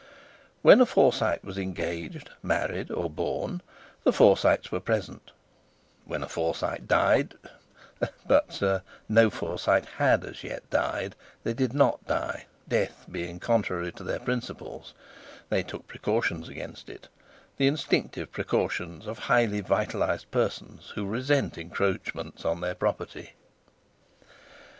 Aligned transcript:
When 0.63 0.81
a 0.81 0.87
Forsyte 0.87 1.45
was 1.45 1.59
engaged, 1.59 2.31
married, 2.41 2.89
or 2.89 3.07
born, 3.07 3.61
the 4.03 4.11
Forsytes 4.11 4.71
were 4.71 4.79
present; 4.79 5.29
when 6.05 6.23
a 6.23 6.27
Forsyte 6.27 6.87
died—but 6.87 8.83
no 9.07 9.29
Forsyte 9.29 9.85
had 9.97 10.25
as 10.25 10.43
yet 10.43 10.67
died; 10.71 11.15
they 11.43 11.53
did 11.53 11.73
not 11.75 12.03
die; 12.07 12.47
death 12.67 13.05
being 13.11 13.39
contrary 13.39 13.91
to 13.91 14.03
their 14.03 14.17
principles, 14.17 14.95
they 15.49 15.61
took 15.61 15.85
precautions 15.85 16.49
against 16.49 16.89
it, 16.89 17.07
the 17.57 17.67
instinctive 17.67 18.31
precautions 18.31 19.05
of 19.05 19.19
highly 19.19 19.61
vitalized 19.61 20.31
persons 20.31 20.93
who 20.95 21.05
resent 21.05 21.59
encroachments 21.59 22.43
on 22.43 22.61
their 22.61 22.73
property. 22.73 23.35